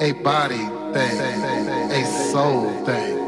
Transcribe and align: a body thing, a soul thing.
a 0.00 0.12
body 0.12 0.56
thing, 0.94 1.20
a 1.92 2.04
soul 2.32 2.70
thing. 2.86 3.19